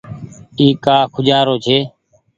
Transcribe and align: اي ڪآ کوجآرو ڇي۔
اي 0.59 0.67
ڪآ 0.85 0.97
کوجآرو 1.13 1.55
ڇي۔ 1.65 1.77